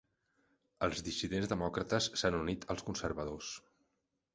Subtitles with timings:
[0.87, 3.57] Els dissidents demòcrates s'han unit als conservadors.